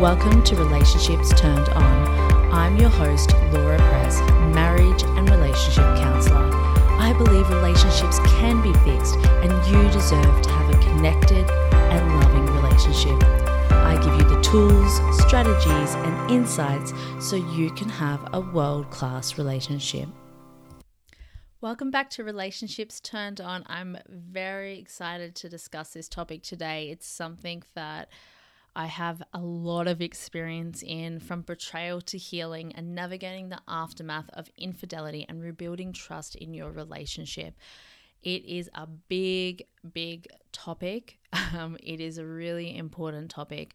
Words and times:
Welcome 0.00 0.42
to 0.44 0.56
Relationships 0.56 1.28
Turned 1.38 1.68
On. 1.68 2.52
I'm 2.54 2.78
your 2.78 2.88
host, 2.88 3.34
Laura 3.52 3.76
Press, 3.76 4.18
marriage 4.54 5.02
and 5.02 5.28
relationship 5.28 5.84
counselor. 5.98 6.48
I 6.98 7.12
believe 7.18 7.46
relationships 7.50 8.18
can 8.20 8.62
be 8.62 8.72
fixed 8.78 9.16
and 9.16 9.52
you 9.66 9.90
deserve 9.90 10.40
to 10.40 10.48
have 10.48 10.74
a 10.74 10.78
connected 10.78 11.50
and 11.50 12.18
loving 12.18 12.46
relationship. 12.46 13.22
I 13.72 14.00
give 14.02 14.14
you 14.14 14.34
the 14.34 14.40
tools, 14.40 15.20
strategies, 15.20 15.94
and 15.94 16.30
insights 16.30 16.94
so 17.20 17.36
you 17.36 17.70
can 17.70 17.90
have 17.90 18.26
a 18.32 18.40
world 18.40 18.88
class 18.88 19.36
relationship. 19.36 20.08
Welcome 21.60 21.90
back 21.90 22.08
to 22.12 22.24
Relationships 22.24 23.00
Turned 23.00 23.38
On. 23.38 23.64
I'm 23.66 23.98
very 24.08 24.78
excited 24.78 25.34
to 25.34 25.50
discuss 25.50 25.90
this 25.90 26.08
topic 26.08 26.42
today. 26.42 26.88
It's 26.88 27.06
something 27.06 27.62
that 27.74 28.08
I 28.80 28.86
have 28.86 29.22
a 29.34 29.40
lot 29.40 29.88
of 29.88 30.00
experience 30.00 30.82
in 30.82 31.20
from 31.20 31.42
betrayal 31.42 32.00
to 32.00 32.16
healing 32.16 32.72
and 32.74 32.94
navigating 32.94 33.50
the 33.50 33.60
aftermath 33.68 34.30
of 34.32 34.48
infidelity 34.56 35.26
and 35.28 35.42
rebuilding 35.42 35.92
trust 35.92 36.34
in 36.34 36.54
your 36.54 36.70
relationship. 36.70 37.58
It 38.22 38.42
is 38.46 38.70
a 38.72 38.86
big, 38.86 39.64
big 39.92 40.28
topic. 40.52 41.18
Um, 41.52 41.76
it 41.82 42.00
is 42.00 42.16
a 42.16 42.24
really 42.24 42.76
important 42.76 43.30
topic. 43.30 43.74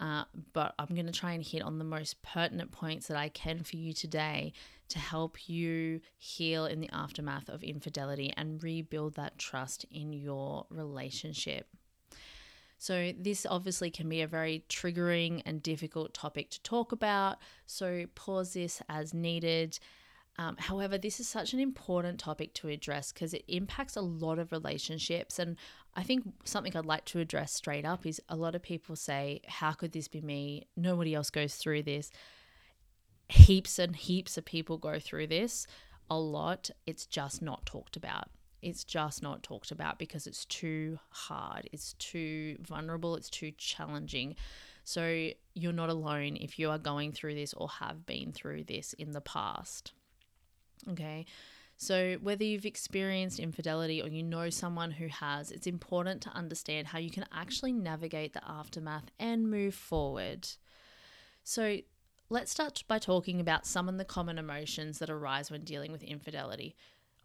Uh, 0.00 0.24
but 0.52 0.74
I'm 0.78 0.94
going 0.94 1.06
to 1.06 1.12
try 1.12 1.32
and 1.32 1.44
hit 1.44 1.62
on 1.62 1.78
the 1.78 1.84
most 1.84 2.22
pertinent 2.22 2.72
points 2.72 3.08
that 3.08 3.16
I 3.16 3.28
can 3.28 3.62
for 3.62 3.76
you 3.76 3.92
today 3.92 4.54
to 4.88 4.98
help 4.98 5.48
you 5.48 6.00
heal 6.16 6.64
in 6.64 6.80
the 6.80 6.88
aftermath 6.92 7.48
of 7.48 7.62
infidelity 7.62 8.32
and 8.36 8.62
rebuild 8.62 9.14
that 9.14 9.38
trust 9.38 9.84
in 9.90 10.12
your 10.12 10.66
relationship. 10.70 11.68
So, 12.80 13.12
this 13.18 13.44
obviously 13.44 13.90
can 13.90 14.08
be 14.08 14.22
a 14.22 14.26
very 14.26 14.64
triggering 14.70 15.42
and 15.44 15.62
difficult 15.62 16.14
topic 16.14 16.48
to 16.48 16.62
talk 16.62 16.92
about. 16.92 17.36
So, 17.66 18.06
pause 18.14 18.54
this 18.54 18.80
as 18.88 19.12
needed. 19.12 19.78
Um, 20.38 20.56
however, 20.58 20.96
this 20.96 21.20
is 21.20 21.28
such 21.28 21.52
an 21.52 21.60
important 21.60 22.18
topic 22.18 22.54
to 22.54 22.68
address 22.68 23.12
because 23.12 23.34
it 23.34 23.44
impacts 23.48 23.96
a 23.96 24.00
lot 24.00 24.38
of 24.38 24.50
relationships. 24.50 25.38
And 25.38 25.58
I 25.94 26.02
think 26.02 26.24
something 26.44 26.74
I'd 26.74 26.86
like 26.86 27.04
to 27.06 27.18
address 27.18 27.52
straight 27.52 27.84
up 27.84 28.06
is 28.06 28.22
a 28.30 28.36
lot 28.36 28.54
of 28.54 28.62
people 28.62 28.96
say, 28.96 29.42
How 29.46 29.72
could 29.72 29.92
this 29.92 30.08
be 30.08 30.22
me? 30.22 30.66
Nobody 30.74 31.14
else 31.14 31.28
goes 31.28 31.56
through 31.56 31.82
this. 31.82 32.10
Heaps 33.28 33.78
and 33.78 33.94
heaps 33.94 34.38
of 34.38 34.46
people 34.46 34.78
go 34.78 34.98
through 34.98 35.26
this 35.26 35.66
a 36.08 36.18
lot. 36.18 36.70
It's 36.86 37.04
just 37.04 37.42
not 37.42 37.66
talked 37.66 37.98
about. 37.98 38.30
It's 38.62 38.84
just 38.84 39.22
not 39.22 39.42
talked 39.42 39.70
about 39.70 39.98
because 39.98 40.26
it's 40.26 40.44
too 40.44 40.98
hard, 41.08 41.68
it's 41.72 41.94
too 41.94 42.56
vulnerable, 42.60 43.16
it's 43.16 43.30
too 43.30 43.52
challenging. 43.56 44.36
So, 44.84 45.30
you're 45.54 45.72
not 45.72 45.90
alone 45.90 46.36
if 46.36 46.58
you 46.58 46.70
are 46.70 46.78
going 46.78 47.12
through 47.12 47.34
this 47.34 47.54
or 47.54 47.68
have 47.68 48.06
been 48.06 48.32
through 48.32 48.64
this 48.64 48.92
in 48.94 49.12
the 49.12 49.20
past. 49.20 49.92
Okay. 50.88 51.26
So, 51.76 52.18
whether 52.20 52.44
you've 52.44 52.66
experienced 52.66 53.38
infidelity 53.38 54.02
or 54.02 54.08
you 54.08 54.22
know 54.22 54.50
someone 54.50 54.90
who 54.90 55.06
has, 55.06 55.50
it's 55.50 55.66
important 55.66 56.20
to 56.22 56.30
understand 56.30 56.88
how 56.88 56.98
you 56.98 57.10
can 57.10 57.24
actually 57.32 57.72
navigate 57.72 58.34
the 58.34 58.46
aftermath 58.46 59.10
and 59.18 59.50
move 59.50 59.74
forward. 59.74 60.46
So, 61.42 61.78
let's 62.28 62.50
start 62.50 62.84
by 62.86 62.98
talking 62.98 63.40
about 63.40 63.64
some 63.64 63.88
of 63.88 63.96
the 63.96 64.04
common 64.04 64.36
emotions 64.36 64.98
that 64.98 65.08
arise 65.08 65.50
when 65.50 65.64
dealing 65.64 65.90
with 65.90 66.02
infidelity. 66.02 66.76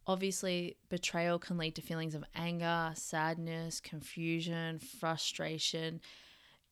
Obviously, 0.08 0.78
betrayal 0.90 1.40
can 1.40 1.58
lead 1.58 1.76
to 1.76 1.82
feelings 1.82 2.14
of 2.14 2.24
anger, 2.36 2.92
sadness, 2.96 3.80
confusion, 3.80 4.80
frustration, 4.80 6.00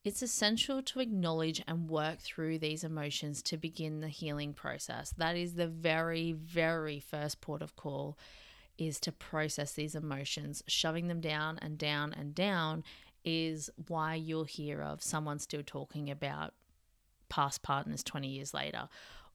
it's 0.03 0.21
essential 0.21 0.81
to 0.83 0.99
acknowledge 0.99 1.63
and 1.65 1.89
work 1.89 2.19
through 2.19 2.59
these 2.59 2.83
emotions 2.83 3.41
to 3.43 3.57
begin 3.57 4.01
the 4.01 4.09
healing 4.09 4.53
process. 4.53 5.13
That 5.17 5.37
is 5.37 5.53
the 5.53 5.67
very, 5.67 6.33
very 6.33 6.99
first 6.99 7.39
port 7.39 7.61
of 7.61 7.75
call 7.77 8.17
is 8.77 8.99
to 9.01 9.13
process 9.13 9.71
these 9.73 9.95
emotions. 9.95 10.61
Shoving 10.67 11.07
them 11.07 11.21
down 11.21 11.57
and 11.61 11.77
down 11.77 12.13
and 12.13 12.35
down 12.35 12.83
is 13.23 13.69
why 13.87 14.15
you'll 14.15 14.43
hear 14.43 14.81
of 14.81 15.01
someone 15.01 15.39
still 15.39 15.63
talking 15.65 16.11
about 16.11 16.53
past 17.29 17.63
partners 17.63 18.03
20 18.03 18.27
years 18.27 18.53
later 18.53 18.89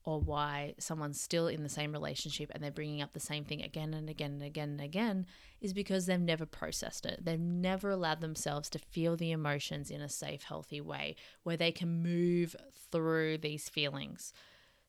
or 0.04 0.20
why 0.20 0.74
someone's 0.78 1.20
still 1.20 1.48
in 1.48 1.62
the 1.62 1.68
same 1.68 1.92
relationship 1.92 2.50
and 2.54 2.62
they're 2.62 2.70
bringing 2.70 3.02
up 3.02 3.12
the 3.12 3.20
same 3.20 3.44
thing 3.44 3.62
again 3.62 3.92
and 3.92 4.08
again 4.08 4.32
and 4.32 4.42
again 4.42 4.70
and 4.70 4.80
again 4.80 5.26
is 5.60 5.72
because 5.72 6.06
they've 6.06 6.20
never 6.20 6.46
processed 6.46 7.04
it. 7.04 7.24
They've 7.24 7.38
never 7.38 7.90
allowed 7.90 8.20
themselves 8.20 8.70
to 8.70 8.78
feel 8.78 9.16
the 9.16 9.32
emotions 9.32 9.90
in 9.90 10.00
a 10.00 10.08
safe, 10.08 10.44
healthy 10.44 10.80
way 10.80 11.16
where 11.42 11.56
they 11.56 11.72
can 11.72 12.02
move 12.02 12.56
through 12.90 13.38
these 13.38 13.68
feelings. 13.68 14.32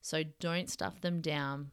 So 0.01 0.23
don't 0.39 0.69
stuff 0.69 1.01
them 1.01 1.21
down, 1.21 1.71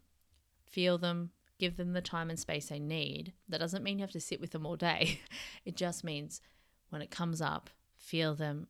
feel 0.64 0.98
them, 0.98 1.30
give 1.58 1.76
them 1.76 1.92
the 1.92 2.00
time 2.00 2.30
and 2.30 2.38
space 2.38 2.68
they 2.68 2.80
need. 2.80 3.32
That 3.48 3.60
doesn't 3.60 3.84
mean 3.84 3.98
you 3.98 4.02
have 4.02 4.12
to 4.12 4.20
sit 4.20 4.40
with 4.40 4.50
them 4.50 4.66
all 4.66 4.76
day, 4.76 5.20
it 5.64 5.76
just 5.76 6.04
means 6.04 6.40
when 6.88 7.02
it 7.02 7.10
comes 7.10 7.40
up, 7.40 7.70
feel 7.96 8.34
them, 8.34 8.68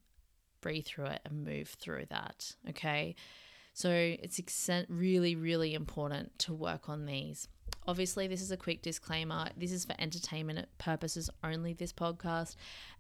breathe 0.60 0.87
through 0.87 1.06
it, 1.06 1.21
and 1.25 1.44
move 1.44 1.69
through 1.69 2.06
that. 2.10 2.53
Okay. 2.69 3.15
So 3.76 3.91
it's 3.91 4.41
really, 4.88 5.37
really 5.37 5.75
important 5.75 6.38
to 6.38 6.54
work 6.54 6.88
on 6.88 7.04
these. 7.04 7.47
Obviously, 7.87 8.26
this 8.26 8.41
is 8.41 8.50
a 8.50 8.56
quick 8.56 8.81
disclaimer. 8.81 9.50
This 9.54 9.70
is 9.70 9.84
for 9.84 9.94
entertainment 9.98 10.66
purposes 10.78 11.28
only, 11.44 11.75
this 11.75 11.92
podcast, 11.92 12.56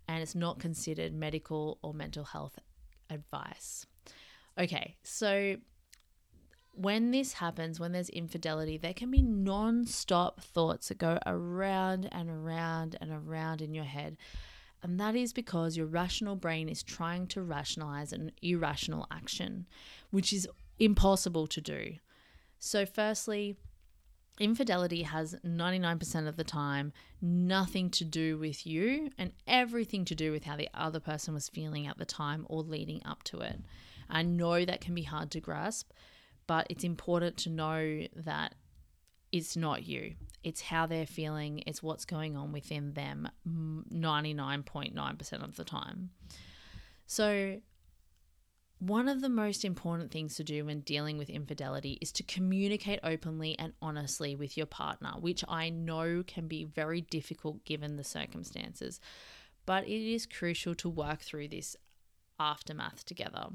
and 0.06 0.22
it's 0.22 0.34
not 0.34 0.58
considered 0.58 1.14
medical 1.14 1.78
or 1.80 1.94
mental 1.94 2.24
health 2.24 2.58
advice. 3.08 3.86
Okay, 4.58 4.96
so 5.02 5.56
when 6.72 7.10
this 7.10 7.32
happens, 7.32 7.80
when 7.80 7.92
there's 7.92 8.10
infidelity, 8.10 8.76
there 8.76 8.92
can 8.92 9.10
be 9.10 9.22
non 9.22 9.86
stop 9.86 10.42
thoughts 10.42 10.88
that 10.88 10.98
go 10.98 11.18
around 11.24 12.06
and 12.12 12.28
around 12.28 12.98
and 13.00 13.10
around 13.10 13.62
in 13.62 13.72
your 13.72 13.84
head. 13.84 14.18
And 14.82 15.00
that 15.00 15.16
is 15.16 15.32
because 15.32 15.74
your 15.74 15.86
rational 15.86 16.36
brain 16.36 16.68
is 16.68 16.82
trying 16.82 17.28
to 17.28 17.40
rationalize 17.40 18.12
an 18.12 18.30
irrational 18.42 19.06
action, 19.10 19.64
which 20.10 20.34
is 20.34 20.46
impossible 20.78 21.46
to 21.48 21.60
do. 21.60 21.94
So, 22.58 22.86
firstly, 22.86 23.56
infidelity 24.38 25.02
has 25.02 25.34
99% 25.44 26.28
of 26.28 26.36
the 26.36 26.44
time 26.44 26.92
nothing 27.20 27.90
to 27.90 28.04
do 28.04 28.38
with 28.38 28.66
you 28.66 29.10
and 29.18 29.32
everything 29.46 30.04
to 30.04 30.14
do 30.14 30.30
with 30.32 30.44
how 30.44 30.56
the 30.56 30.68
other 30.74 31.00
person 31.00 31.34
was 31.34 31.48
feeling 31.48 31.86
at 31.86 31.98
the 31.98 32.04
time 32.04 32.46
or 32.48 32.62
leading 32.62 33.02
up 33.04 33.22
to 33.24 33.40
it. 33.40 33.60
I 34.08 34.22
know 34.22 34.64
that 34.64 34.80
can 34.80 34.94
be 34.94 35.02
hard 35.02 35.30
to 35.32 35.40
grasp, 35.40 35.90
but 36.46 36.66
it's 36.70 36.84
important 36.84 37.36
to 37.38 37.50
know 37.50 38.06
that 38.14 38.54
it's 39.32 39.56
not 39.56 39.84
you. 39.84 40.14
It's 40.44 40.60
how 40.60 40.86
they're 40.86 41.06
feeling, 41.06 41.62
it's 41.66 41.82
what's 41.82 42.04
going 42.04 42.36
on 42.36 42.52
within 42.52 42.92
them 42.92 43.28
99.9% 43.46 45.44
of 45.44 45.56
the 45.56 45.64
time. 45.64 46.10
So, 47.06 47.60
one 48.78 49.08
of 49.08 49.22
the 49.22 49.28
most 49.28 49.64
important 49.64 50.10
things 50.10 50.36
to 50.36 50.44
do 50.44 50.66
when 50.66 50.80
dealing 50.80 51.16
with 51.16 51.30
infidelity 51.30 51.98
is 52.02 52.12
to 52.12 52.22
communicate 52.22 53.00
openly 53.02 53.58
and 53.58 53.72
honestly 53.80 54.34
with 54.34 54.56
your 54.56 54.66
partner, 54.66 55.12
which 55.18 55.42
I 55.48 55.70
know 55.70 56.22
can 56.26 56.46
be 56.46 56.64
very 56.64 57.00
difficult 57.00 57.64
given 57.64 57.96
the 57.96 58.04
circumstances. 58.04 59.00
But 59.64 59.84
it 59.84 60.12
is 60.12 60.26
crucial 60.26 60.74
to 60.76 60.88
work 60.90 61.22
through 61.22 61.48
this 61.48 61.74
aftermath 62.38 63.04
together. 63.04 63.48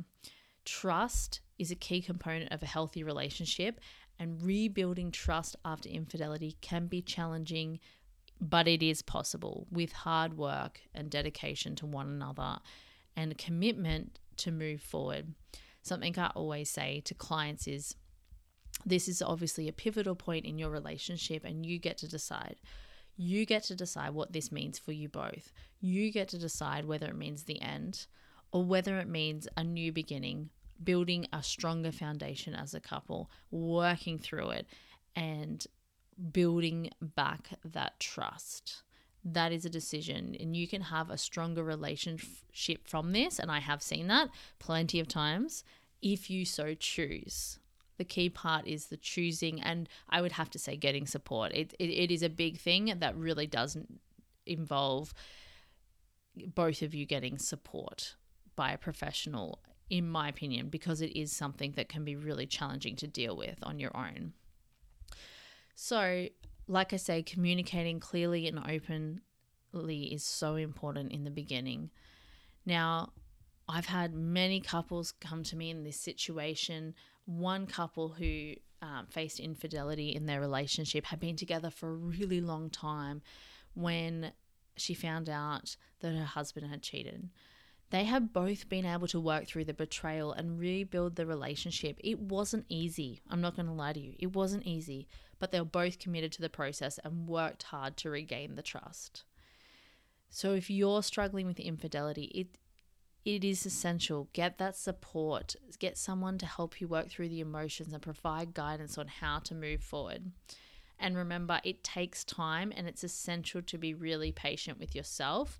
Trust 0.65 1.41
is 1.59 1.69
a 1.69 1.75
key 1.75 2.01
component 2.01 2.51
of 2.51 2.63
a 2.63 2.67
healthy 2.67 3.03
relationship, 3.03 3.79
and 4.17 4.41
rebuilding 4.41 5.11
trust 5.11 5.55
after 5.65 5.89
infidelity 5.89 6.57
can 6.61 6.87
be 6.87 7.01
challenging, 7.01 7.79
but 8.39 8.67
it 8.67 8.83
is 8.83 9.01
possible 9.01 9.67
with 9.71 9.91
hard 9.91 10.35
work 10.37 10.81
and 10.93 11.09
dedication 11.09 11.75
to 11.75 11.85
one 11.85 12.07
another 12.07 12.59
and 13.15 13.37
commitment 13.37 14.19
to 14.37 14.51
move 14.51 14.81
forward. 14.81 15.33
Something 15.81 16.17
I 16.17 16.27
always 16.35 16.69
say 16.69 17.01
to 17.05 17.13
clients 17.13 17.67
is 17.67 17.95
this 18.85 19.07
is 19.07 19.21
obviously 19.21 19.67
a 19.67 19.73
pivotal 19.73 20.15
point 20.15 20.45
in 20.45 20.57
your 20.57 20.69
relationship, 20.69 21.43
and 21.43 21.65
you 21.65 21.79
get 21.79 21.97
to 21.99 22.07
decide. 22.07 22.57
You 23.17 23.45
get 23.45 23.63
to 23.65 23.75
decide 23.75 24.13
what 24.13 24.33
this 24.33 24.51
means 24.51 24.79
for 24.79 24.91
you 24.91 25.09
both. 25.09 25.51
You 25.79 26.11
get 26.11 26.29
to 26.29 26.39
decide 26.39 26.85
whether 26.85 27.07
it 27.07 27.15
means 27.15 27.43
the 27.43 27.61
end 27.61 28.07
or 28.51 28.63
whether 28.63 28.99
it 28.99 29.07
means 29.07 29.47
a 29.55 29.63
new 29.63 29.91
beginning, 29.91 30.49
building 30.83 31.27
a 31.31 31.43
stronger 31.43 31.91
foundation 31.91 32.55
as 32.55 32.73
a 32.73 32.79
couple, 32.79 33.29
working 33.49 34.17
through 34.17 34.49
it, 34.51 34.67
and 35.15 35.65
building 36.31 36.89
back 37.01 37.49
that 37.63 37.99
trust 37.99 38.83
that 39.23 39.51
is 39.51 39.65
a 39.65 39.69
decision. 39.69 40.35
And 40.39 40.55
you 40.55 40.67
can 40.67 40.81
have 40.81 41.09
a 41.09 41.17
stronger 41.17 41.63
relationship 41.63 42.87
from 42.87 43.11
this 43.11 43.39
and 43.39 43.51
i 43.51 43.59
have 43.59 43.81
seen 43.81 44.07
that 44.07 44.29
plenty 44.59 44.99
of 44.99 45.07
times 45.07 45.63
if 46.01 46.29
you 46.29 46.45
so 46.45 46.73
choose. 46.73 47.59
The 47.97 48.05
key 48.05 48.29
part 48.29 48.65
is 48.65 48.87
the 48.87 48.97
choosing 48.97 49.61
and 49.61 49.87
i 50.09 50.21
would 50.21 50.33
have 50.33 50.49
to 50.51 50.59
say 50.59 50.75
getting 50.75 51.05
support. 51.05 51.51
It, 51.53 51.73
it, 51.79 51.89
it 51.89 52.11
is 52.11 52.23
a 52.23 52.29
big 52.29 52.57
thing 52.57 52.93
that 52.99 53.15
really 53.15 53.47
doesn't 53.47 53.99
involve 54.45 55.13
both 56.55 56.81
of 56.81 56.95
you 56.95 57.05
getting 57.05 57.37
support 57.37 58.15
by 58.55 58.71
a 58.71 58.77
professional 58.77 59.59
in 59.91 60.09
my 60.09 60.29
opinion, 60.29 60.69
because 60.69 61.01
it 61.01 61.15
is 61.19 61.33
something 61.33 61.73
that 61.73 61.89
can 61.89 62.05
be 62.05 62.15
really 62.15 62.47
challenging 62.47 62.95
to 62.95 63.05
deal 63.05 63.35
with 63.35 63.57
on 63.61 63.77
your 63.77 63.95
own. 63.95 64.31
So, 65.75 66.27
like 66.71 66.93
I 66.93 66.97
say, 66.97 67.21
communicating 67.21 67.99
clearly 67.99 68.47
and 68.47 68.57
openly 68.57 70.05
is 70.05 70.23
so 70.23 70.55
important 70.55 71.11
in 71.11 71.25
the 71.25 71.29
beginning. 71.29 71.89
Now, 72.65 73.11
I've 73.67 73.87
had 73.87 74.13
many 74.13 74.61
couples 74.61 75.11
come 75.19 75.43
to 75.43 75.57
me 75.57 75.69
in 75.69 75.83
this 75.83 75.99
situation. 75.99 76.95
One 77.25 77.67
couple 77.67 78.09
who 78.09 78.53
um, 78.81 79.07
faced 79.09 79.41
infidelity 79.41 80.15
in 80.15 80.25
their 80.25 80.39
relationship 80.39 81.05
had 81.05 81.19
been 81.19 81.35
together 81.35 81.69
for 81.69 81.89
a 81.89 81.93
really 81.93 82.39
long 82.39 82.69
time 82.69 83.21
when 83.73 84.31
she 84.77 84.93
found 84.93 85.29
out 85.29 85.75
that 85.99 86.15
her 86.15 86.23
husband 86.23 86.67
had 86.67 86.81
cheated. 86.81 87.29
They 87.91 88.05
have 88.05 88.31
both 88.31 88.69
been 88.69 88.85
able 88.85 89.07
to 89.07 89.19
work 89.19 89.47
through 89.47 89.65
the 89.65 89.73
betrayal 89.73 90.31
and 90.31 90.57
rebuild 90.57 91.17
the 91.17 91.25
relationship. 91.25 91.99
It 92.01 92.19
wasn't 92.19 92.65
easy. 92.69 93.19
I'm 93.29 93.41
not 93.41 93.57
going 93.57 93.65
to 93.65 93.73
lie 93.73 93.91
to 93.91 93.99
you. 93.99 94.13
It 94.17 94.33
wasn't 94.33 94.65
easy, 94.65 95.09
but 95.39 95.51
they 95.51 95.59
were 95.59 95.65
both 95.65 95.99
committed 95.99 96.31
to 96.33 96.41
the 96.41 96.49
process 96.49 96.99
and 97.03 97.27
worked 97.27 97.63
hard 97.63 97.97
to 97.97 98.09
regain 98.09 98.55
the 98.55 98.61
trust. 98.61 99.25
So 100.29 100.53
if 100.53 100.69
you're 100.69 101.03
struggling 101.03 101.45
with 101.45 101.59
infidelity, 101.59 102.25
it 102.33 102.57
it 103.23 103.43
is 103.43 103.65
essential. 103.67 104.29
Get 104.33 104.57
that 104.57 104.75
support. 104.75 105.55
Get 105.77 105.95
someone 105.95 106.39
to 106.39 106.45
help 106.47 106.81
you 106.81 106.87
work 106.87 107.09
through 107.09 107.29
the 107.29 107.41
emotions 107.41 107.93
and 107.93 108.01
provide 108.01 108.55
guidance 108.55 108.97
on 108.97 109.07
how 109.07 109.39
to 109.39 109.53
move 109.53 109.83
forward. 109.83 110.31
And 110.97 111.15
remember, 111.15 111.59
it 111.63 111.83
takes 111.83 112.23
time 112.23 112.73
and 112.75 112.87
it's 112.87 113.03
essential 113.03 113.61
to 113.61 113.77
be 113.77 113.93
really 113.93 114.31
patient 114.31 114.79
with 114.79 114.95
yourself 114.95 115.59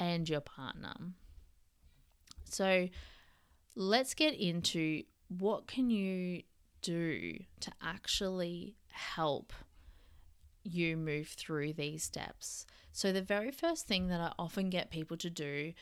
and 0.00 0.28
your 0.28 0.40
partner. 0.40 0.94
So, 2.52 2.88
let's 3.74 4.14
get 4.14 4.34
into 4.34 5.04
what 5.28 5.66
can 5.66 5.90
you 5.90 6.42
do 6.82 7.38
to 7.60 7.72
actually 7.82 8.76
help 8.90 9.52
you 10.62 10.96
move 10.96 11.28
through 11.28 11.72
these 11.72 12.02
steps. 12.02 12.66
So, 12.92 13.12
the 13.12 13.22
very 13.22 13.50
first 13.50 13.86
thing 13.86 14.08
that 14.08 14.20
I 14.20 14.32
often 14.38 14.70
get 14.70 14.90
people 14.90 15.16
to 15.18 15.30
do, 15.30 15.72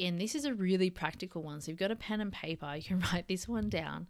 and 0.00 0.20
this 0.20 0.34
is 0.34 0.44
a 0.44 0.54
really 0.54 0.90
practical 0.90 1.42
one, 1.42 1.60
so 1.60 1.70
you've 1.70 1.78
got 1.78 1.90
a 1.90 1.96
pen 1.96 2.20
and 2.20 2.32
paper, 2.32 2.74
you 2.76 2.82
can 2.82 3.00
write 3.12 3.28
this 3.28 3.48
one 3.48 3.68
down, 3.68 4.06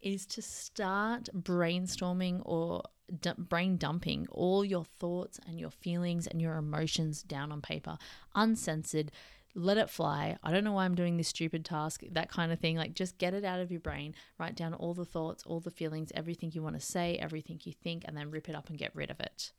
is 0.00 0.26
to 0.26 0.42
start 0.42 1.28
brainstorming 1.34 2.42
or 2.44 2.82
d- 3.20 3.30
brain 3.38 3.76
dumping 3.76 4.26
all 4.30 4.64
your 4.64 4.84
thoughts 4.84 5.40
and 5.46 5.58
your 5.58 5.70
feelings 5.70 6.26
and 6.26 6.40
your 6.40 6.56
emotions 6.56 7.22
down 7.22 7.52
on 7.52 7.60
paper, 7.60 7.96
uncensored. 8.34 9.10
Let 9.56 9.78
it 9.78 9.88
fly. 9.88 10.36
I 10.42 10.50
don't 10.50 10.64
know 10.64 10.72
why 10.72 10.84
I'm 10.84 10.96
doing 10.96 11.16
this 11.16 11.28
stupid 11.28 11.64
task, 11.64 12.02
that 12.10 12.28
kind 12.28 12.50
of 12.50 12.58
thing. 12.58 12.76
Like, 12.76 12.94
just 12.94 13.18
get 13.18 13.34
it 13.34 13.44
out 13.44 13.60
of 13.60 13.70
your 13.70 13.80
brain. 13.80 14.14
Write 14.38 14.56
down 14.56 14.74
all 14.74 14.94
the 14.94 15.04
thoughts, 15.04 15.44
all 15.46 15.60
the 15.60 15.70
feelings, 15.70 16.10
everything 16.14 16.50
you 16.52 16.62
want 16.62 16.74
to 16.74 16.84
say, 16.84 17.16
everything 17.16 17.60
you 17.62 17.72
think, 17.72 18.04
and 18.04 18.16
then 18.16 18.32
rip 18.32 18.48
it 18.48 18.56
up 18.56 18.68
and 18.68 18.78
get 18.78 18.94
rid 18.94 19.10
of 19.10 19.20
it. 19.20 19.52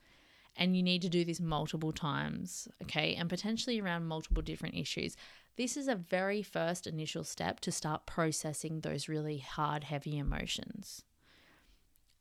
And 0.58 0.76
you 0.76 0.84
need 0.84 1.02
to 1.02 1.10
do 1.10 1.24
this 1.24 1.40
multiple 1.40 1.94
times, 1.94 2.68
okay? 2.84 3.16
And 3.16 3.30
potentially 3.30 3.80
around 3.80 4.06
multiple 4.06 4.42
different 4.42 4.76
issues. 4.76 5.16
This 5.58 5.78
is 5.78 5.88
a 5.88 5.96
very 5.96 6.42
first 6.42 6.88
initial 6.88 7.24
step 7.24 7.62
to 7.62 7.72
start 7.72 8.06
processing 8.06 8.82
those 8.82 9.08
really 9.08 9.38
hard, 9.38 9.86
heavy 9.86 10.18
emotions. 10.18 11.04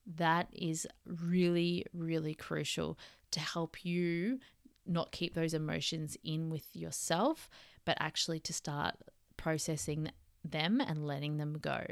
That 0.07 0.49
is 0.53 0.87
really, 1.07 1.87
really 1.93 2.35
crucial 2.35 2.99
to 3.33 3.41
help 3.41 3.85
you 3.85 4.39
not 4.87 5.13
keep 5.13 5.35
those 5.35 5.55
emotions 5.55 6.17
in 6.23 6.51
with 6.51 6.65
yourself, 6.75 7.49
but 7.85 7.97
actually 8.01 8.41
to 8.41 8.53
start 8.53 8.97
processing 9.37 10.11
them 10.45 10.81
and 10.81 11.07
letting 11.07 11.39
them 11.39 11.59
go. 11.61 11.85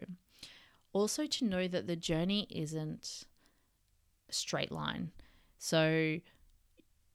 Also, 0.93 1.27
to 1.27 1.44
know 1.44 1.67
that 1.69 1.87
the 1.87 1.97
journey 1.97 2.47
isn't 2.50 3.25
a 4.29 4.33
straight 4.33 4.71
line. 4.71 5.11
So, 5.59 6.19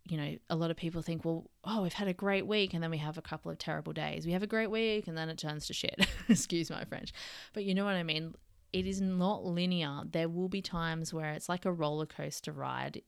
you 0.10 0.18
know, 0.18 0.36
a 0.50 0.56
lot 0.56 0.72
of 0.72 0.78
people 0.78 1.02
think, 1.02 1.24
well, 1.24 1.52
oh, 1.64 1.84
we've 1.84 1.94
had 1.94 2.08
a 2.08 2.14
great 2.14 2.48
week 2.48 2.74
and 2.74 2.82
then 2.82 2.90
we 2.90 2.98
have 2.98 3.18
a 3.18 3.22
couple 3.22 3.52
of 3.52 3.58
terrible 3.58 3.94
days. 3.94 4.26
We 4.26 4.32
have 4.32 4.42
a 4.42 4.48
great 4.48 4.72
week 4.72 5.08
and 5.08 5.18
then 5.18 5.30
it 5.30 5.38
turns 5.38 5.68
to 5.68 5.74
shit. 5.74 6.08
Excuse 6.30 6.72
my 6.72 6.86
French. 6.86 7.14
But 7.54 7.66
you 7.66 7.76
know 7.76 7.86
what 7.86 7.96
I 7.96 8.04
mean? 8.04 8.34
It 8.74 8.88
is 8.88 9.00
not 9.00 9.46
linear. 9.46 10.02
There 10.10 10.30
will 10.30 10.50
be 10.50 10.62
times 10.62 11.14
where 11.14 11.34
it's 11.34 11.50
like 11.50 11.66
a 11.66 11.72
roller 11.72 12.06
coaster 12.06 12.52
ride. 12.52 13.02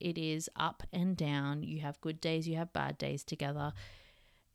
It 0.00 0.18
is 0.18 0.50
up 0.56 0.82
and 0.92 1.16
down. 1.16 1.62
You 1.62 1.80
have 1.80 2.00
good 2.00 2.20
days, 2.20 2.48
you 2.48 2.56
have 2.56 2.72
bad 2.72 2.98
days 2.98 3.24
together. 3.24 3.72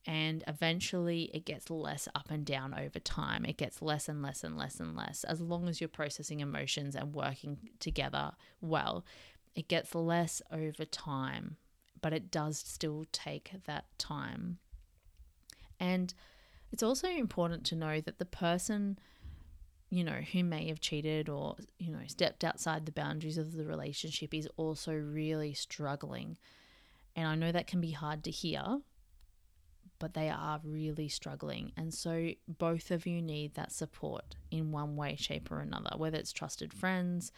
And 0.05 0.43
eventually 0.47 1.29
it 1.33 1.45
gets 1.45 1.69
less 1.69 2.07
up 2.15 2.31
and 2.31 2.45
down 2.45 2.73
over 2.73 2.99
time. 2.99 3.45
It 3.45 3.57
gets 3.57 3.81
less 3.81 4.07
and 4.07 4.21
less 4.21 4.43
and 4.43 4.57
less 4.57 4.79
and 4.79 4.95
less 4.95 5.23
as 5.23 5.41
long 5.41 5.67
as 5.67 5.81
you're 5.81 5.87
processing 5.87 6.39
emotions 6.39 6.95
and 6.95 7.13
working 7.13 7.57
together 7.79 8.31
well. 8.61 9.05
It 9.55 9.67
gets 9.67 9.93
less 9.93 10.41
over 10.51 10.85
time 10.85 11.57
but 12.01 12.13
it 12.13 12.31
does 12.31 12.57
still 12.57 13.05
take 13.11 13.51
that 13.65 13.85
time. 13.97 14.59
And 15.79 16.13
it's 16.71 16.83
also 16.83 17.07
important 17.07 17.65
to 17.67 17.75
know 17.75 18.01
that 18.01 18.19
the 18.19 18.25
person, 18.25 18.99
you 19.89 20.03
know, 20.03 20.21
who 20.31 20.43
may 20.43 20.67
have 20.67 20.79
cheated 20.79 21.29
or, 21.29 21.55
you 21.77 21.91
know, 21.91 21.99
stepped 22.07 22.43
outside 22.43 22.85
the 22.85 22.91
boundaries 22.91 23.37
of 23.37 23.53
the 23.53 23.65
relationship 23.65 24.33
is 24.33 24.47
also 24.57 24.93
really 24.93 25.53
struggling. 25.53 26.37
And 27.15 27.27
I 27.27 27.35
know 27.35 27.51
that 27.51 27.67
can 27.67 27.81
be 27.81 27.91
hard 27.91 28.23
to 28.25 28.31
hear, 28.31 28.79
but 29.97 30.13
they 30.13 30.29
are 30.29 30.61
really 30.63 31.09
struggling. 31.09 31.71
And 31.75 31.93
so 31.93 32.29
both 32.47 32.91
of 32.91 33.07
you 33.07 33.21
need 33.21 33.55
that 33.55 33.71
support 33.71 34.35
in 34.51 34.71
one 34.71 34.95
way, 34.95 35.15
shape, 35.15 35.51
or 35.51 35.59
another, 35.59 35.91
whether 35.97 36.17
it's 36.17 36.33
trusted 36.33 36.71
friends, 36.71 37.31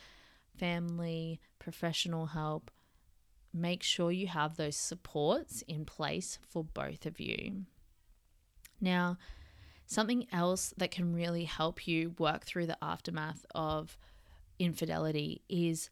family, 0.58 1.40
professional 1.58 2.28
help 2.28 2.70
make 3.54 3.84
sure 3.84 4.12
you 4.12 4.28
have 4.28 4.56
those 4.56 4.76
supports 4.76 5.62
in 5.68 5.86
place 5.86 6.40
for 6.48 6.64
both 6.64 7.06
of 7.06 7.20
you. 7.20 7.66
Now, 8.80 9.18
something 9.92 10.28
else 10.32 10.74
that 10.78 10.92
can 10.92 11.14
really 11.14 11.46
help 11.46 11.88
you 11.88 12.16
work 12.18 12.46
through 12.46 12.68
the 12.68 12.78
aftermath 12.82 13.46
of 13.54 13.98
infidelity 14.60 15.42
is 15.50 15.90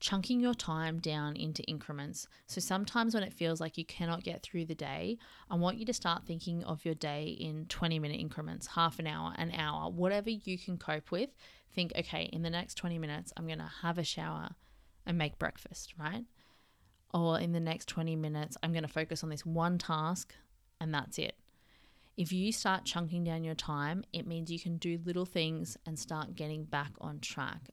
chunking 0.00 0.40
your 0.40 0.54
time 0.54 0.98
down 0.98 1.36
into 1.36 1.62
increments. 1.64 2.26
So 2.46 2.60
sometimes 2.60 3.14
when 3.14 3.22
it 3.22 3.32
feels 3.32 3.60
like 3.60 3.78
you 3.78 3.84
cannot 3.84 4.24
get 4.24 4.42
through 4.42 4.64
the 4.64 4.74
day, 4.74 5.18
I 5.48 5.54
want 5.54 5.78
you 5.78 5.84
to 5.86 5.92
start 5.92 6.24
thinking 6.26 6.64
of 6.64 6.84
your 6.84 6.94
day 6.94 7.36
in 7.38 7.66
20 7.66 7.98
minute 7.98 8.20
increments, 8.20 8.66
half 8.68 8.98
an 8.98 9.06
hour, 9.06 9.32
an 9.36 9.52
hour, 9.52 9.90
whatever 9.90 10.30
you 10.30 10.58
can 10.58 10.76
cope 10.76 11.10
with. 11.10 11.30
Think, 11.74 11.92
okay, 11.96 12.28
in 12.32 12.42
the 12.42 12.50
next 12.50 12.74
20 12.74 12.98
minutes, 12.98 13.32
I'm 13.36 13.46
going 13.46 13.58
to 13.58 13.70
have 13.82 13.98
a 13.98 14.04
shower 14.04 14.50
and 15.06 15.16
make 15.16 15.38
breakfast, 15.38 15.94
right? 15.98 16.24
or 17.14 17.38
in 17.38 17.52
the 17.52 17.60
next 17.60 17.88
20 17.88 18.16
minutes, 18.16 18.56
I'm 18.62 18.72
going 18.72 18.82
to 18.84 18.88
focus 18.88 19.22
on 19.22 19.28
this 19.28 19.44
one 19.44 19.78
task 19.78 20.34
and 20.80 20.94
that's 20.94 21.18
it. 21.18 21.36
If 22.22 22.32
you 22.32 22.52
start 22.52 22.84
chunking 22.84 23.24
down 23.24 23.42
your 23.42 23.56
time, 23.56 24.04
it 24.12 24.28
means 24.28 24.48
you 24.48 24.60
can 24.60 24.76
do 24.76 25.00
little 25.04 25.24
things 25.26 25.76
and 25.84 25.98
start 25.98 26.36
getting 26.36 26.62
back 26.62 26.92
on 27.00 27.18
track 27.18 27.70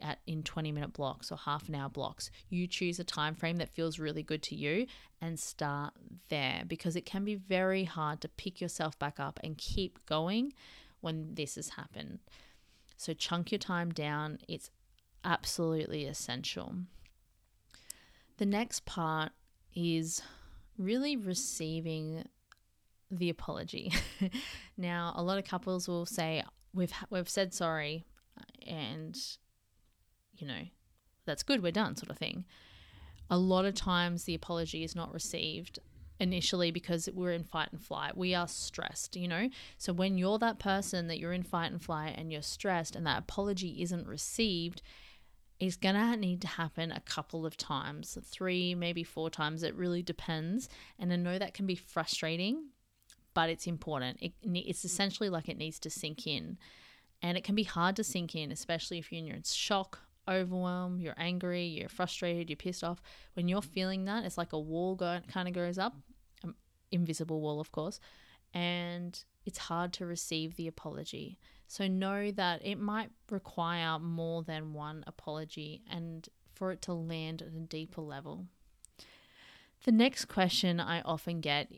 at 0.00 0.20
in 0.24 0.44
20 0.44 0.70
minute 0.70 0.92
blocks 0.92 1.32
or 1.32 1.36
half 1.36 1.68
an 1.68 1.74
hour 1.74 1.88
blocks. 1.88 2.30
You 2.48 2.68
choose 2.68 3.00
a 3.00 3.04
time 3.04 3.34
frame 3.34 3.56
that 3.56 3.74
feels 3.74 3.98
really 3.98 4.22
good 4.22 4.40
to 4.44 4.54
you 4.54 4.86
and 5.20 5.36
start 5.36 5.94
there 6.28 6.62
because 6.68 6.94
it 6.94 7.06
can 7.06 7.24
be 7.24 7.34
very 7.34 7.82
hard 7.82 8.20
to 8.20 8.28
pick 8.28 8.60
yourself 8.60 8.96
back 9.00 9.18
up 9.18 9.40
and 9.42 9.58
keep 9.58 9.98
going 10.06 10.52
when 11.00 11.34
this 11.34 11.56
has 11.56 11.70
happened. 11.70 12.20
So 12.96 13.14
chunk 13.14 13.50
your 13.50 13.58
time 13.58 13.90
down. 13.90 14.38
It's 14.46 14.70
absolutely 15.24 16.04
essential. 16.04 16.72
The 18.36 18.46
next 18.46 18.84
part 18.84 19.32
is 19.74 20.22
really 20.78 21.16
receiving 21.16 22.22
the 23.10 23.30
apology. 23.30 23.92
now, 24.76 25.12
a 25.16 25.22
lot 25.22 25.38
of 25.38 25.44
couples 25.44 25.88
will 25.88 26.06
say 26.06 26.42
we've 26.74 26.92
we've 27.10 27.28
said 27.28 27.54
sorry 27.54 28.04
and 28.66 29.18
you 30.36 30.46
know, 30.46 30.62
that's 31.26 31.42
good, 31.42 31.62
we're 31.62 31.72
done 31.72 31.96
sort 31.96 32.10
of 32.10 32.18
thing. 32.18 32.44
A 33.30 33.38
lot 33.38 33.64
of 33.64 33.74
times 33.74 34.24
the 34.24 34.34
apology 34.34 34.84
is 34.84 34.94
not 34.94 35.12
received 35.12 35.78
initially 36.20 36.70
because 36.70 37.08
we're 37.12 37.32
in 37.32 37.44
fight 37.44 37.68
and 37.72 37.82
flight. 37.82 38.16
We 38.16 38.34
are 38.34 38.48
stressed, 38.48 39.16
you 39.16 39.28
know? 39.28 39.50
So 39.76 39.92
when 39.92 40.18
you're 40.18 40.38
that 40.38 40.58
person 40.58 41.08
that 41.08 41.18
you're 41.18 41.32
in 41.32 41.42
fight 41.42 41.70
and 41.70 41.82
flight 41.82 42.14
and 42.16 42.32
you're 42.32 42.42
stressed 42.42 42.96
and 42.96 43.06
that 43.06 43.18
apology 43.18 43.82
isn't 43.82 44.06
received, 44.06 44.82
it's 45.60 45.76
going 45.76 45.94
to 45.94 46.16
need 46.16 46.40
to 46.42 46.48
happen 46.48 46.92
a 46.92 47.00
couple 47.00 47.44
of 47.44 47.56
times, 47.56 48.16
three, 48.24 48.74
maybe 48.74 49.02
four 49.02 49.28
times. 49.28 49.62
It 49.62 49.74
really 49.74 50.02
depends. 50.02 50.68
And 50.98 51.12
I 51.12 51.16
know 51.16 51.38
that 51.38 51.54
can 51.54 51.66
be 51.66 51.74
frustrating, 51.74 52.68
but 53.38 53.50
it's 53.50 53.68
important. 53.68 54.18
It, 54.20 54.32
it's 54.42 54.84
essentially 54.84 55.28
like 55.30 55.48
it 55.48 55.56
needs 55.56 55.78
to 55.78 55.90
sink 55.90 56.26
in. 56.26 56.58
And 57.22 57.38
it 57.38 57.44
can 57.44 57.54
be 57.54 57.62
hard 57.62 57.94
to 57.94 58.02
sink 58.02 58.34
in, 58.34 58.50
especially 58.50 58.98
if 58.98 59.12
you're 59.12 59.32
in 59.32 59.42
shock, 59.44 60.00
overwhelmed, 60.28 61.00
you're 61.00 61.14
angry, 61.16 61.66
you're 61.66 61.88
frustrated, 61.88 62.50
you're 62.50 62.56
pissed 62.56 62.82
off. 62.82 63.00
When 63.34 63.46
you're 63.46 63.62
feeling 63.62 64.06
that, 64.06 64.24
it's 64.24 64.38
like 64.38 64.52
a 64.52 64.58
wall 64.58 64.96
go, 64.96 65.20
kind 65.28 65.46
of 65.46 65.54
goes 65.54 65.78
up, 65.78 65.94
um, 66.42 66.56
invisible 66.90 67.40
wall, 67.40 67.60
of 67.60 67.70
course. 67.70 68.00
And 68.52 69.16
it's 69.46 69.58
hard 69.58 69.92
to 69.92 70.06
receive 70.06 70.56
the 70.56 70.66
apology. 70.66 71.38
So 71.68 71.86
know 71.86 72.32
that 72.32 72.66
it 72.66 72.80
might 72.80 73.10
require 73.30 74.00
more 74.00 74.42
than 74.42 74.72
one 74.72 75.04
apology 75.06 75.82
and 75.88 76.28
for 76.56 76.72
it 76.72 76.82
to 76.82 76.92
land 76.92 77.42
at 77.42 77.54
a 77.54 77.60
deeper 77.60 78.00
level. 78.00 78.46
The 79.84 79.92
next 79.92 80.24
question 80.24 80.80
I 80.80 81.02
often 81.02 81.40
get 81.40 81.70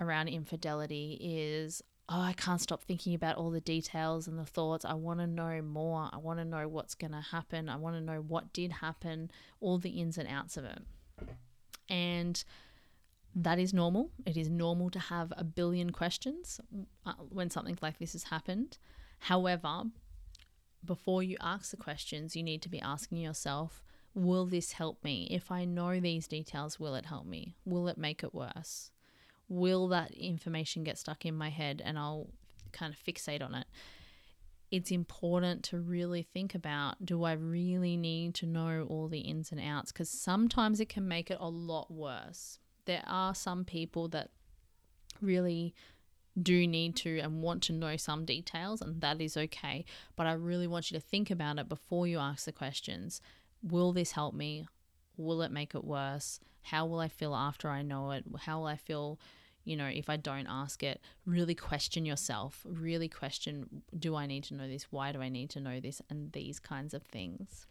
around 0.00 0.28
infidelity 0.28 1.18
is 1.20 1.82
oh, 2.10 2.20
I 2.20 2.32
can't 2.32 2.60
stop 2.60 2.82
thinking 2.82 3.14
about 3.14 3.36
all 3.36 3.50
the 3.50 3.60
details 3.60 4.26
and 4.26 4.36
the 4.36 4.44
thoughts. 4.44 4.84
I 4.84 4.94
want 4.94 5.20
to 5.20 5.28
know 5.28 5.62
more. 5.62 6.10
I 6.12 6.16
want 6.16 6.40
to 6.40 6.44
know 6.44 6.66
what's 6.66 6.96
going 6.96 7.12
to 7.12 7.20
happen. 7.20 7.68
I 7.68 7.76
want 7.76 7.94
to 7.94 8.00
know 8.00 8.20
what 8.20 8.52
did 8.52 8.72
happen, 8.72 9.30
all 9.60 9.78
the 9.78 9.90
ins 9.90 10.18
and 10.18 10.28
outs 10.28 10.56
of 10.56 10.64
it. 10.64 10.80
And 11.88 12.42
that 13.36 13.60
is 13.60 13.72
normal. 13.72 14.10
It 14.26 14.36
is 14.36 14.48
normal 14.48 14.90
to 14.90 14.98
have 14.98 15.32
a 15.36 15.44
billion 15.44 15.90
questions 15.90 16.60
uh, 17.06 17.12
when 17.28 17.48
something 17.48 17.78
like 17.80 18.00
this 18.00 18.12
has 18.12 18.24
happened. 18.24 18.78
However, 19.20 19.84
before 20.84 21.22
you 21.22 21.36
ask 21.40 21.70
the 21.70 21.76
questions, 21.76 22.34
you 22.34 22.42
need 22.42 22.62
to 22.62 22.68
be 22.68 22.80
asking 22.80 23.18
yourself, 23.18 23.84
will 24.14 24.46
this 24.46 24.72
help 24.72 25.04
me? 25.04 25.28
If 25.30 25.52
I 25.52 25.64
know 25.64 26.00
these 26.00 26.26
details, 26.26 26.80
will 26.80 26.96
it 26.96 27.06
help 27.06 27.26
me? 27.26 27.54
Will 27.64 27.86
it 27.86 27.98
make 27.98 28.24
it 28.24 28.34
worse? 28.34 28.90
Will 29.50 29.88
that 29.88 30.12
information 30.12 30.84
get 30.84 30.96
stuck 30.96 31.26
in 31.26 31.34
my 31.34 31.50
head 31.50 31.82
and 31.84 31.98
I'll 31.98 32.28
kind 32.72 32.94
of 32.94 32.98
fixate 32.98 33.42
on 33.42 33.54
it? 33.54 33.66
It's 34.70 34.92
important 34.92 35.64
to 35.64 35.80
really 35.80 36.22
think 36.22 36.54
about 36.54 37.04
do 37.04 37.24
I 37.24 37.32
really 37.32 37.96
need 37.96 38.34
to 38.36 38.46
know 38.46 38.86
all 38.88 39.08
the 39.08 39.18
ins 39.18 39.50
and 39.50 39.60
outs? 39.60 39.90
Because 39.90 40.08
sometimes 40.08 40.78
it 40.78 40.88
can 40.88 41.06
make 41.06 41.30
it 41.30 41.38
a 41.40 41.48
lot 41.48 41.90
worse. 41.90 42.60
There 42.86 43.02
are 43.06 43.34
some 43.34 43.64
people 43.64 44.08
that 44.08 44.30
really 45.20 45.74
do 46.40 46.66
need 46.68 46.94
to 46.96 47.18
and 47.18 47.42
want 47.42 47.64
to 47.64 47.72
know 47.72 47.96
some 47.96 48.24
details, 48.24 48.80
and 48.80 49.00
that 49.00 49.20
is 49.20 49.36
okay. 49.36 49.84
But 50.14 50.28
I 50.28 50.32
really 50.34 50.68
want 50.68 50.90
you 50.90 50.98
to 50.98 51.04
think 51.04 51.28
about 51.28 51.58
it 51.58 51.68
before 51.68 52.06
you 52.06 52.20
ask 52.20 52.44
the 52.44 52.52
questions. 52.52 53.20
Will 53.62 53.92
this 53.92 54.12
help 54.12 54.32
me? 54.32 54.66
Will 55.16 55.42
it 55.42 55.50
make 55.50 55.74
it 55.74 55.84
worse? 55.84 56.38
How 56.62 56.86
will 56.86 57.00
I 57.00 57.08
feel 57.08 57.34
after 57.34 57.68
I 57.68 57.82
know 57.82 58.12
it? 58.12 58.24
How 58.42 58.60
will 58.60 58.66
I 58.66 58.76
feel 58.76 59.18
you 59.70 59.76
know, 59.76 59.86
if 59.86 60.10
I 60.10 60.16
don't 60.16 60.48
ask 60.48 60.82
it, 60.82 61.00
really 61.24 61.54
question 61.54 62.04
yourself. 62.04 62.60
Really 62.64 63.08
question 63.08 63.82
do 63.96 64.16
I 64.16 64.26
need 64.26 64.42
to 64.44 64.54
know 64.54 64.66
this? 64.66 64.88
Why 64.90 65.12
do 65.12 65.22
I 65.22 65.28
need 65.28 65.48
to 65.50 65.60
know 65.60 65.78
this? 65.78 66.02
And 66.10 66.32
these 66.32 66.58
kinds 66.58 66.92
of 66.92 67.04
things. 67.04 67.66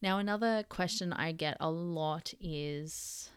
Now, 0.00 0.18
another 0.18 0.64
question 0.68 1.12
I 1.12 1.32
get 1.32 1.56
a 1.58 1.68
lot 1.68 2.32
is 2.40 3.30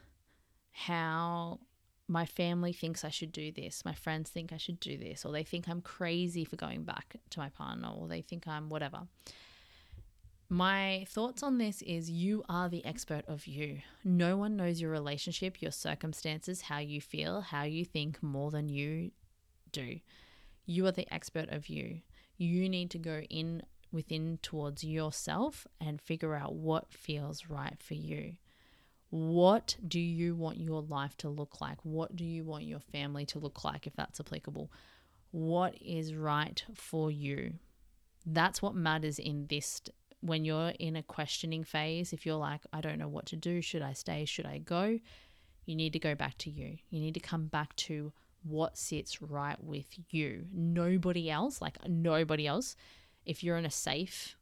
how 0.71 1.59
my 2.07 2.27
family 2.27 2.73
thinks 2.73 3.03
I 3.03 3.09
should 3.09 3.31
do 3.31 3.51
this, 3.51 3.83
my 3.83 3.93
friends 3.93 4.29
think 4.29 4.53
I 4.53 4.57
should 4.57 4.79
do 4.79 4.95
this, 4.95 5.25
or 5.25 5.31
they 5.31 5.43
think 5.43 5.67
I'm 5.67 5.81
crazy 5.81 6.45
for 6.45 6.57
going 6.57 6.83
back 6.83 7.15
to 7.31 7.39
my 7.39 7.49
partner, 7.49 7.89
or 7.89 8.07
they 8.07 8.21
think 8.21 8.47
I'm 8.47 8.69
whatever. 8.69 9.07
My 10.49 11.05
thoughts 11.09 11.43
on 11.43 11.57
this 11.57 11.81
is 11.81 12.09
you 12.09 12.43
are 12.47 12.69
the 12.69 12.85
expert 12.85 13.25
of 13.27 13.47
you. 13.47 13.79
No 14.05 14.37
one 14.37 14.55
knows 14.55 14.79
your 14.79 14.91
relationship, 14.91 15.61
your 15.61 15.71
circumstances, 15.71 16.61
how 16.61 16.79
you 16.79 17.01
feel, 17.01 17.41
how 17.41 17.63
you 17.63 17.83
think 17.83 18.23
more 18.23 18.49
than 18.49 18.69
you 18.69 19.11
do. 19.73 19.99
You 20.65 20.85
are 20.85 20.93
the 20.93 21.11
expert 21.13 21.49
of 21.49 21.67
you. 21.67 21.99
You 22.37 22.69
need 22.69 22.91
to 22.91 22.97
go 22.97 23.23
in 23.29 23.63
within 23.91 24.39
towards 24.41 24.85
yourself 24.85 25.67
and 25.81 25.99
figure 25.99 26.33
out 26.33 26.55
what 26.55 26.93
feels 26.93 27.47
right 27.49 27.75
for 27.81 27.95
you. 27.95 28.35
What 29.09 29.75
do 29.85 29.99
you 29.99 30.33
want 30.33 30.59
your 30.59 30.81
life 30.81 31.17
to 31.17 31.29
look 31.29 31.59
like? 31.59 31.77
What 31.83 32.15
do 32.15 32.23
you 32.23 32.45
want 32.45 32.63
your 32.63 32.79
family 32.79 33.25
to 33.27 33.39
look 33.39 33.65
like 33.65 33.85
if 33.85 33.95
that's 33.97 34.19
applicable? 34.21 34.71
What 35.31 35.75
is 35.81 36.13
right 36.13 36.63
for 36.73 37.11
you? 37.11 37.55
That's 38.25 38.61
what 38.61 38.75
matters 38.75 39.19
in 39.19 39.47
this 39.47 39.81
when 40.27 40.45
you're 40.45 40.73
in 40.79 40.95
a 40.95 41.03
questioning 41.03 41.63
phase, 41.63 42.13
if 42.13 42.25
you're 42.25 42.35
like, 42.35 42.61
I 42.71 42.81
don't 42.81 42.99
know 42.99 43.07
what 43.07 43.25
to 43.27 43.35
do, 43.35 43.61
should 43.61 43.81
I 43.81 43.93
stay, 43.93 44.25
should 44.25 44.45
I 44.45 44.59
go? 44.59 44.99
You 45.65 45.75
need 45.75 45.93
to 45.93 45.99
go 45.99 46.15
back 46.15 46.37
to 46.39 46.49
you. 46.49 46.77
You 46.89 46.99
need 46.99 47.13
to 47.15 47.19
come 47.19 47.47
back 47.47 47.75
to 47.77 48.13
what 48.43 48.77
sits 48.77 49.21
right 49.21 49.61
with 49.63 49.87
you. 50.11 50.45
Nobody 50.53 51.29
else, 51.29 51.61
like 51.61 51.77
nobody 51.87 52.47
else. 52.47 52.75
If 53.25 53.43
you're 53.43 53.57
in 53.57 53.65
a 53.65 53.71
safe, 53.71 54.37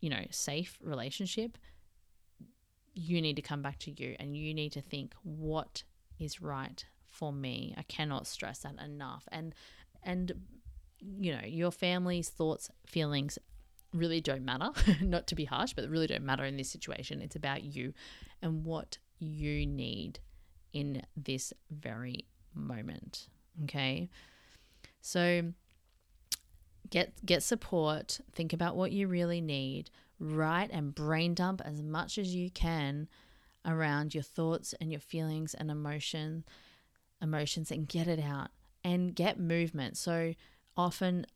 you 0.00 0.10
know, 0.10 0.24
safe 0.30 0.78
relationship, 0.82 1.58
you 2.94 3.20
need 3.20 3.36
to 3.36 3.42
come 3.42 3.62
back 3.62 3.78
to 3.80 3.90
you 3.90 4.16
and 4.18 4.36
you 4.36 4.54
need 4.54 4.72
to 4.72 4.80
think 4.80 5.14
what 5.22 5.84
is 6.18 6.40
right 6.40 6.84
for 7.06 7.32
me. 7.32 7.74
I 7.76 7.82
cannot 7.82 8.26
stress 8.26 8.60
that 8.60 8.80
enough. 8.82 9.28
And 9.30 9.54
and 10.02 10.32
you 10.98 11.32
know, 11.32 11.44
your 11.44 11.70
family's 11.70 12.30
thoughts, 12.30 12.70
feelings 12.86 13.38
really 13.92 14.20
don't 14.20 14.44
matter. 14.44 14.70
Not 15.00 15.26
to 15.28 15.34
be 15.34 15.44
harsh, 15.44 15.72
but 15.74 15.88
really 15.88 16.06
don't 16.06 16.24
matter 16.24 16.44
in 16.44 16.56
this 16.56 16.70
situation. 16.70 17.20
It's 17.20 17.36
about 17.36 17.62
you 17.62 17.92
and 18.42 18.64
what 18.64 18.98
you 19.18 19.66
need 19.66 20.20
in 20.72 21.02
this 21.16 21.52
very 21.70 22.26
moment. 22.54 23.28
Okay. 23.64 24.08
So 25.00 25.52
get 26.90 27.14
get 27.24 27.42
support, 27.42 28.20
think 28.32 28.52
about 28.52 28.76
what 28.76 28.92
you 28.92 29.08
really 29.08 29.40
need, 29.40 29.90
write 30.18 30.70
and 30.72 30.94
brain 30.94 31.34
dump 31.34 31.60
as 31.64 31.82
much 31.82 32.18
as 32.18 32.34
you 32.34 32.50
can 32.50 33.08
around 33.64 34.14
your 34.14 34.22
thoughts 34.22 34.74
and 34.80 34.92
your 34.92 35.00
feelings 35.00 35.54
and 35.54 35.70
emotion 35.70 36.44
emotions 37.20 37.70
and 37.70 37.88
get 37.88 38.06
it 38.06 38.20
out 38.20 38.48
and 38.84 39.14
get 39.14 39.38
movement. 39.38 39.96
So 39.96 40.34
often 40.76 41.26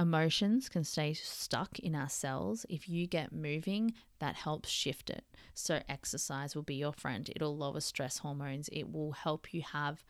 Emotions 0.00 0.70
can 0.70 0.82
stay 0.82 1.12
stuck 1.12 1.78
in 1.78 1.94
our 1.94 2.08
cells. 2.08 2.64
If 2.70 2.88
you 2.88 3.06
get 3.06 3.32
moving, 3.32 3.92
that 4.18 4.34
helps 4.34 4.70
shift 4.70 5.10
it. 5.10 5.24
So, 5.52 5.82
exercise 5.90 6.54
will 6.54 6.62
be 6.62 6.76
your 6.76 6.94
friend. 6.94 7.30
It'll 7.36 7.54
lower 7.54 7.80
stress 7.80 8.16
hormones. 8.16 8.70
It 8.72 8.90
will 8.90 9.12
help 9.12 9.52
you 9.52 9.60
have 9.60 10.02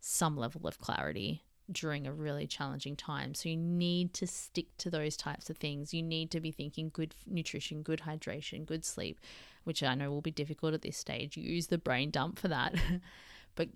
some 0.00 0.36
level 0.36 0.66
of 0.66 0.78
clarity 0.78 1.44
during 1.72 2.06
a 2.06 2.12
really 2.12 2.46
challenging 2.46 2.94
time. 2.94 3.32
So, 3.32 3.48
you 3.48 3.56
need 3.56 4.12
to 4.14 4.26
stick 4.26 4.66
to 4.78 4.90
those 4.90 5.16
types 5.16 5.48
of 5.48 5.56
things. 5.56 5.94
You 5.94 6.02
need 6.02 6.30
to 6.32 6.40
be 6.40 6.50
thinking 6.50 6.90
good 6.92 7.14
nutrition, 7.26 7.80
good 7.80 8.02
hydration, 8.04 8.66
good 8.66 8.84
sleep, 8.84 9.18
which 9.64 9.82
I 9.82 9.94
know 9.94 10.10
will 10.10 10.20
be 10.20 10.30
difficult 10.30 10.74
at 10.74 10.82
this 10.82 10.98
stage. 10.98 11.38
Use 11.38 11.68
the 11.68 11.78
brain 11.78 12.10
dump 12.10 12.38
for 12.38 12.48
that. 12.48 12.74
but 13.54 13.70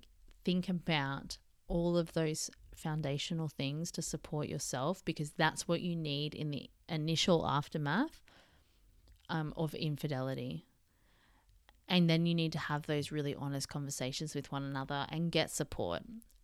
think 0.44 0.68
about 0.68 1.38
all 1.66 1.96
of 1.96 2.12
those 2.12 2.50
foundational 2.74 3.48
things 3.48 3.90
to 3.92 4.02
support 4.02 4.48
yourself 4.48 5.04
because 5.04 5.32
that's 5.32 5.68
what 5.68 5.80
you 5.80 5.96
need 5.96 6.34
in 6.34 6.50
the 6.50 6.70
initial 6.88 7.46
aftermath 7.46 8.20
um, 9.28 9.52
of 9.56 9.74
infidelity. 9.74 10.66
And 11.88 12.08
then 12.08 12.26
you 12.26 12.34
need 12.34 12.52
to 12.52 12.58
have 12.58 12.86
those 12.86 13.12
really 13.12 13.34
honest 13.34 13.68
conversations 13.68 14.34
with 14.34 14.50
one 14.50 14.62
another 14.62 15.06
and 15.10 15.30
get 15.30 15.50
support. 15.50 16.02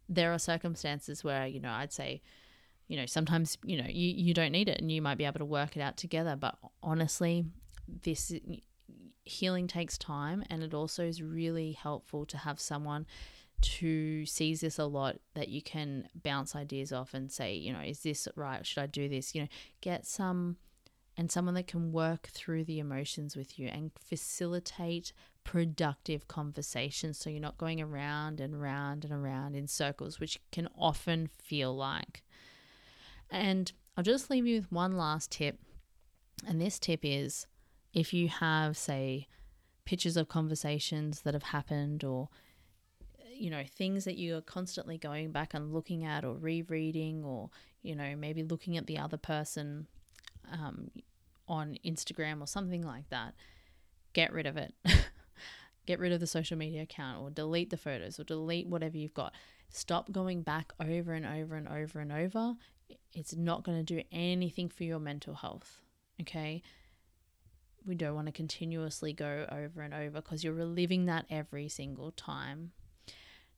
There 0.09 0.33
are 0.33 0.39
circumstances 0.39 1.23
where, 1.23 1.47
you 1.47 1.61
know, 1.61 1.71
I'd 1.71 1.93
say, 1.93 2.23
you 2.89 2.97
know, 2.97 3.07
sometimes, 3.07 3.57
you 3.65 3.81
know, 3.81 3.89
you, 3.89 4.09
you 4.09 4.35
don't 4.35 4.53
need 4.53 4.69
it 4.69 4.81
and 4.81 4.91
you 4.91 5.01
might 5.03 5.19
be 5.19 5.25
able 5.25 5.39
to 5.39 5.45
work 5.45 5.77
it 5.77 5.81
out 5.81 5.97
together. 5.97 6.37
But 6.37 6.57
honestly, 6.83 7.45
this 8.03 8.33
healing 9.25 9.67
takes 9.67 9.99
time 9.99 10.43
and 10.51 10.63
it 10.63 10.75
also 10.75 11.05
is 11.05 11.23
really 11.23 11.73
helpful 11.73 12.25
to 12.27 12.39
have 12.39 12.59
someone 12.59 13.07
to 13.61 14.25
sees 14.27 14.61
this 14.61 14.79
a 14.79 14.85
lot 14.85 15.17
that 15.35 15.49
you 15.49 15.63
can 15.63 16.09
bounce 16.15 16.55
ideas 16.55 16.93
off 16.93 17.15
and 17.15 17.31
say, 17.31 17.55
you 17.55 17.73
know, 17.73 17.81
is 17.81 18.01
this 18.01 18.29
right? 18.37 18.65
Should 18.67 18.83
I 18.83 18.87
do 18.87 19.09
this? 19.09 19.35
You 19.35 19.43
know, 19.43 19.49
get 19.81 20.07
some 20.07 20.57
and 21.17 21.33
someone 21.33 21.55
that 21.55 21.67
can 21.67 21.91
work 21.91 22.29
through 22.29 22.65
the 22.65 22.79
emotions 22.79 23.37
with 23.37 23.59
you 23.59 23.67
and 23.67 23.91
facilitate 23.99 25.13
productive 25.43 26.29
conversations 26.29 27.19
so 27.19 27.29
you're 27.29 27.41
not 27.41 27.59
going 27.59 27.81
around 27.81 28.39
and 28.39 28.55
around 28.55 29.05
and 29.05 29.13
around 29.13 29.57
in 29.57 29.67
circles, 29.67 30.21
which 30.21 30.39
can 30.53 30.69
often 30.79 31.29
feel 31.43 31.75
like. 31.75 32.23
And 33.31 33.73
I'll 33.97 34.05
just 34.05 34.31
leave 34.31 34.47
you 34.47 34.61
with 34.61 34.71
one 34.71 34.97
last 34.97 35.33
tip. 35.33 35.59
And 36.47 36.61
this 36.61 36.79
tip 36.79 37.01
is 37.03 37.49
if 37.93 38.15
you 38.15 38.29
have, 38.29 38.77
say, 38.77 39.27
pictures 39.85 40.17
of 40.17 40.29
conversations 40.29 41.23
that 41.23 41.35
have 41.35 41.43
happened 41.45 42.05
or 42.05 42.29
you 43.39 43.51
know, 43.51 43.65
things 43.65 44.05
that 44.05 44.17
you 44.17 44.37
are 44.37 44.41
constantly 44.41 44.99
going 44.99 45.33
back 45.33 45.55
and 45.55 45.73
looking 45.73 46.05
at 46.05 46.25
or 46.25 46.35
rereading 46.35 47.25
or, 47.25 47.51
you 47.83 47.95
know, 47.95 48.15
maybe 48.17 48.43
looking 48.43 48.77
at 48.77 48.87
the 48.87 48.99
other 48.99 49.17
person 49.17 49.87
um, 50.53 50.91
on 51.47 51.79
Instagram 51.85 52.41
or 52.41 52.47
something 52.47 52.83
like 52.83 53.09
that, 53.11 53.35
get 54.13 54.33
rid 54.33 54.47
of 54.47 54.57
it. 54.57 54.75
get 55.87 55.99
rid 55.99 56.13
of 56.13 56.21
the 56.21 56.27
social 56.27 56.59
media 56.59 56.83
account 56.83 57.23
or 57.23 57.31
delete 57.31 57.71
the 57.71 57.77
photos 57.77 58.21
or 58.21 58.25
delete 58.25 58.67
whatever 58.67 58.99
you've 58.99 59.15
got. 59.15 59.33
Stop 59.71 60.13
going 60.13 60.43
back 60.43 60.73
over 60.81 61.15
and 61.15 61.25
over 61.25 61.57
and 61.57 61.69
over 61.69 62.01
and 62.01 62.13
over. 62.13 62.55
It's 63.13 63.35
not 63.35 63.65
going 63.65 63.79
to 63.79 63.85
do 63.85 64.03
anything 64.13 64.69
for 64.69 64.85
your 64.85 64.99
mental 64.99 65.35
health. 65.35 65.81
Okay. 66.21 66.63
We 67.87 67.95
don't 67.95 68.15
want 68.15 68.27
to 68.27 68.33
continuously 68.33 69.13
go 69.13 69.47
over 69.51 69.81
and 69.81 69.95
over 69.95 70.21
because 70.21 70.45
you're 70.45 70.53
reliving 70.53 71.07
that 71.07 71.25
every 71.31 71.69
single 71.69 72.11
time. 72.11 72.73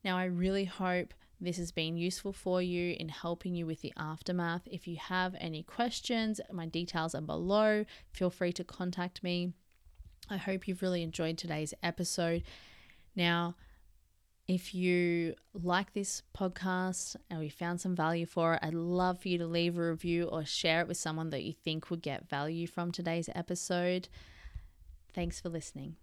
Now, 0.03 0.17
I 0.17 0.25
really 0.25 0.65
hope 0.65 1.13
this 1.39 1.57
has 1.57 1.71
been 1.71 1.97
useful 1.97 2.33
for 2.33 2.61
you 2.61 2.95
in 2.99 3.09
helping 3.09 3.55
you 3.55 3.65
with 3.65 3.81
the 3.81 3.93
aftermath. 3.97 4.61
If 4.65 4.87
you 4.87 4.97
have 4.97 5.35
any 5.39 5.63
questions, 5.63 6.39
my 6.51 6.67
details 6.67 7.15
are 7.15 7.21
below. 7.21 7.85
Feel 8.11 8.29
free 8.29 8.53
to 8.53 8.63
contact 8.63 9.23
me. 9.23 9.53
I 10.29 10.37
hope 10.37 10.67
you've 10.67 10.83
really 10.83 11.01
enjoyed 11.01 11.37
today's 11.37 11.73
episode. 11.81 12.43
Now, 13.15 13.55
if 14.47 14.73
you 14.73 15.35
like 15.53 15.93
this 15.93 16.23
podcast 16.37 17.15
and 17.29 17.39
we 17.39 17.49
found 17.49 17.81
some 17.81 17.95
value 17.95 18.25
for 18.25 18.55
it, 18.55 18.59
I'd 18.61 18.73
love 18.73 19.21
for 19.21 19.29
you 19.29 19.37
to 19.37 19.47
leave 19.47 19.77
a 19.77 19.89
review 19.89 20.25
or 20.25 20.45
share 20.45 20.81
it 20.81 20.87
with 20.87 20.97
someone 20.97 21.29
that 21.29 21.43
you 21.43 21.53
think 21.53 21.89
would 21.89 22.01
get 22.01 22.29
value 22.29 22.67
from 22.67 22.91
today's 22.91 23.29
episode. 23.33 24.09
Thanks 25.13 25.39
for 25.39 25.49
listening. 25.49 25.95